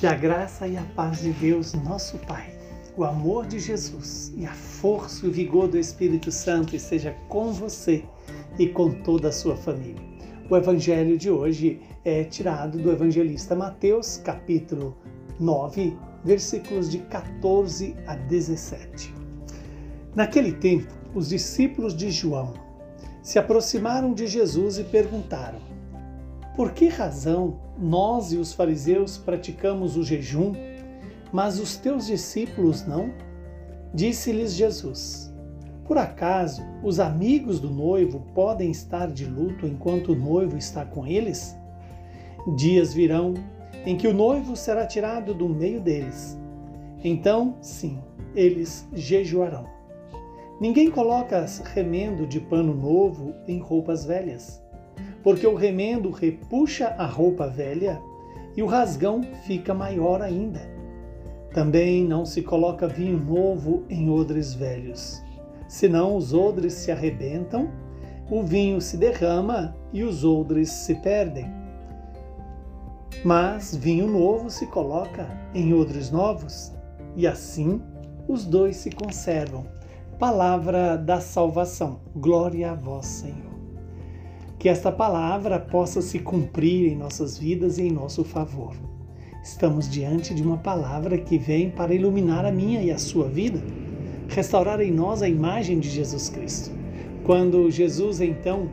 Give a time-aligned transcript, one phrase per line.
[0.00, 2.58] Que a graça e a paz de Deus, nosso Pai,
[2.96, 7.52] o amor de Jesus e a força e o vigor do Espírito Santo esteja com
[7.52, 8.02] você
[8.58, 10.02] e com toda a sua família.
[10.48, 14.96] O evangelho de hoje é tirado do evangelista Mateus, capítulo
[15.38, 15.94] 9,
[16.24, 19.14] versículos de 14 a 17.
[20.16, 22.54] Naquele tempo, os discípulos de João
[23.22, 25.60] se aproximaram de Jesus e perguntaram:
[26.54, 30.52] Por que razão nós e os fariseus praticamos o jejum,
[31.32, 33.12] mas os teus discípulos não?
[33.94, 35.32] Disse-lhes Jesus:
[35.84, 41.06] Por acaso os amigos do noivo podem estar de luto enquanto o noivo está com
[41.06, 41.56] eles?
[42.56, 43.34] Dias virão
[43.86, 46.38] em que o noivo será tirado do meio deles.
[47.02, 47.98] Então, sim,
[48.34, 49.66] eles jejuarão.
[50.60, 54.62] Ninguém coloca remendo de pano novo em roupas velhas,
[55.22, 58.00] porque o remendo repuxa a roupa velha
[58.56, 60.60] e o rasgão fica maior ainda.
[61.52, 65.22] Também não se coloca vinho novo em odres velhos,
[65.68, 67.68] senão os odres se arrebentam,
[68.30, 71.50] o vinho se derrama e os odres se perdem.
[73.24, 76.72] Mas vinho novo se coloca em odres novos,
[77.16, 77.82] e assim
[78.28, 79.66] os dois se conservam
[80.20, 82.00] palavra da salvação.
[82.14, 83.49] Glória a vós, Senhor.
[84.60, 88.76] Que esta palavra possa se cumprir em nossas vidas e em nosso favor.
[89.42, 93.58] Estamos diante de uma palavra que vem para iluminar a minha e a sua vida,
[94.28, 96.70] restaurar em nós a imagem de Jesus Cristo.
[97.24, 98.70] Quando Jesus, então,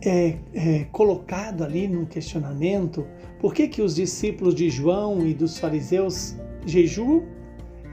[0.00, 3.06] é, é, colocado ali num questionamento,
[3.38, 7.22] por que, que os discípulos de João e dos fariseus jejuam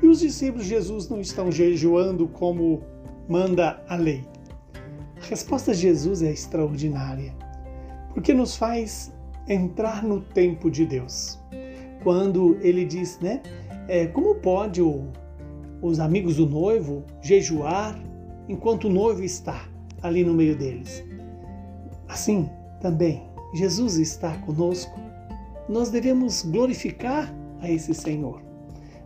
[0.02, 2.82] e os discípulos de Jesus não estão jejuando como
[3.28, 4.24] manda a lei?
[5.26, 7.34] A resposta de Jesus é extraordinária,
[8.14, 9.12] porque nos faz
[9.48, 11.40] entrar no tempo de Deus.
[12.04, 13.42] Quando ele diz, né?
[13.88, 15.08] É, como pode o,
[15.82, 18.00] os amigos do noivo jejuar
[18.48, 19.68] enquanto o noivo está
[20.04, 21.04] ali no meio deles?
[22.08, 22.48] Assim
[22.80, 25.00] também, Jesus está conosco.
[25.68, 28.44] Nós devemos glorificar a esse Senhor.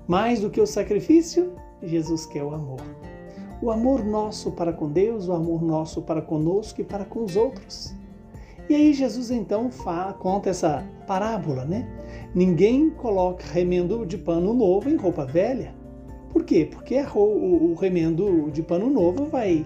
[0.05, 2.81] Mais do que o sacrifício, Jesus quer o amor.
[3.61, 7.35] O amor nosso para com Deus, o amor nosso para conosco e para com os
[7.35, 7.93] outros.
[8.69, 11.87] E aí Jesus então fala, conta essa parábola, né?
[12.33, 15.73] Ninguém coloca remendo de pano novo em roupa velha.
[16.31, 16.69] Por quê?
[16.71, 19.65] Porque o, remendo de pano novo vai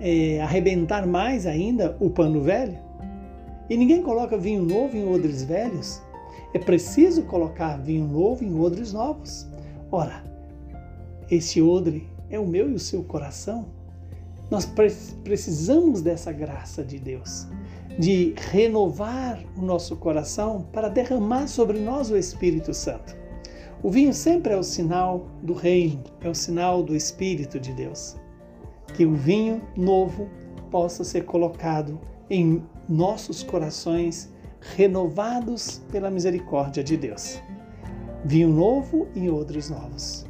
[0.00, 2.76] é, arrebentar mais ainda o pano velho.
[3.70, 6.02] E ninguém coloca vinho novo em odres velhos.
[6.52, 9.48] É preciso colocar vinho novo em odres novos.
[9.90, 10.22] Ora,
[11.30, 13.66] esse odre é o meu e o seu coração.
[14.50, 14.66] Nós
[15.24, 17.46] precisamos dessa graça de Deus,
[17.98, 23.16] de renovar o nosso coração para derramar sobre nós o Espírito Santo.
[23.82, 28.16] O vinho sempre é o sinal do reino, é o sinal do Espírito de Deus.
[28.94, 30.28] Que o vinho novo
[30.70, 34.30] possa ser colocado em nossos corações,
[34.76, 37.40] renovados pela misericórdia de Deus
[38.24, 40.24] vinho novo e odres novos.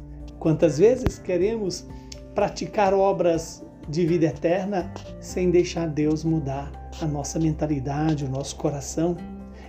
[0.45, 1.87] Quantas vezes queremos
[2.35, 9.17] praticar obras de vida eterna sem deixar Deus mudar a nossa mentalidade, o nosso coração?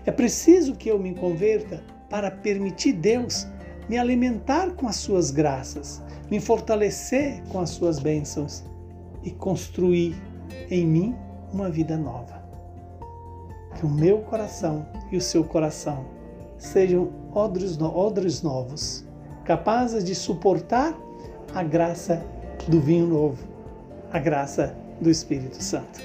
[0.05, 3.47] É preciso que eu me converta para permitir Deus
[3.89, 8.63] me alimentar com as suas graças, me fortalecer com as suas bênçãos
[9.25, 10.15] e construir
[10.71, 11.17] em mim
[11.55, 12.47] uma vida nova.
[13.79, 16.05] Que o meu coração e o seu coração
[16.59, 19.06] sejam odres, odres novos,
[19.47, 20.95] capazes de suportar
[21.55, 22.23] a graça
[22.67, 23.39] do vinho novo,
[24.13, 26.01] a graça do Espírito Santo.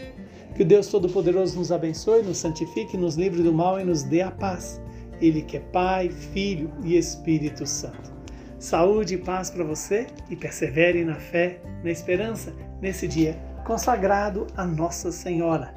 [0.56, 4.22] Que o Deus Todo-Poderoso nos abençoe, nos santifique, nos livre do mal e nos dê
[4.22, 4.82] a paz.
[5.20, 8.12] Ele que é Pai, Filho e Espírito Santo.
[8.60, 14.66] Saúde e paz para você e persevere na fé, na esperança, nesse dia consagrado a
[14.66, 15.74] Nossa Senhora,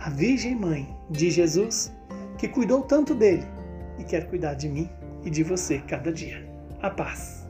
[0.00, 1.94] a Virgem Mãe de Jesus,
[2.38, 3.44] que cuidou tanto dele
[3.98, 4.88] e quer cuidar de mim
[5.24, 6.55] e de você cada dia.
[6.86, 7.45] A paz.